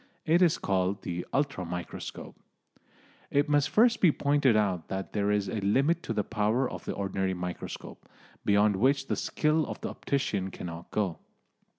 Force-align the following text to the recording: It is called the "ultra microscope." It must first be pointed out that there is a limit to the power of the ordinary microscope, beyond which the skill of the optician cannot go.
It 0.25 0.41
is 0.41 0.57
called 0.57 1.03
the 1.03 1.27
"ultra 1.31 1.63
microscope." 1.63 2.35
It 3.29 3.47
must 3.47 3.69
first 3.69 4.01
be 4.01 4.11
pointed 4.11 4.55
out 4.57 4.87
that 4.87 5.13
there 5.13 5.29
is 5.29 5.47
a 5.47 5.61
limit 5.61 6.01
to 6.01 6.11
the 6.11 6.23
power 6.23 6.67
of 6.67 6.85
the 6.85 6.93
ordinary 6.95 7.35
microscope, 7.35 8.09
beyond 8.43 8.77
which 8.77 9.09
the 9.09 9.15
skill 9.15 9.63
of 9.67 9.79
the 9.81 9.89
optician 9.89 10.49
cannot 10.49 10.89
go. 10.89 11.19